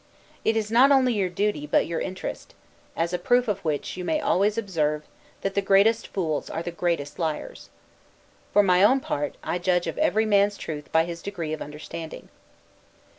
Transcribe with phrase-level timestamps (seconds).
[0.43, 2.55] It is not only your duty, but your interest;
[2.95, 5.03] as a proof of which you may always observe,
[5.41, 7.69] that the greatest fools are the greatest liars.
[8.51, 12.29] For my own part, I judge of every man's truth by his degree of understanding.